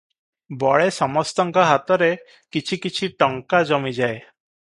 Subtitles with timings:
[0.61, 2.09] ବଳେ ସମସ୍ତଙ୍କ ହାତରେ
[2.57, 4.19] କିଛି କିଛି ଟଙ୍କା ଜମିଯାଏ।